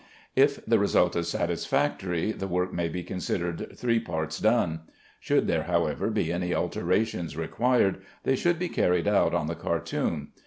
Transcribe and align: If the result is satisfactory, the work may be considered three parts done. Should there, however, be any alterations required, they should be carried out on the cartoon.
If 0.35 0.65
the 0.65 0.79
result 0.79 1.15
is 1.15 1.29
satisfactory, 1.29 2.31
the 2.31 2.47
work 2.47 2.73
may 2.73 2.89
be 2.89 3.03
considered 3.03 3.77
three 3.77 3.99
parts 3.99 4.39
done. 4.39 4.79
Should 5.19 5.45
there, 5.45 5.65
however, 5.65 6.09
be 6.09 6.33
any 6.33 6.55
alterations 6.55 7.37
required, 7.37 8.01
they 8.23 8.35
should 8.35 8.57
be 8.57 8.67
carried 8.67 9.07
out 9.07 9.35
on 9.35 9.45
the 9.45 9.53
cartoon. 9.53 10.29